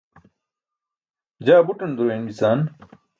[1.45, 2.59] jaa buṭan duroin bican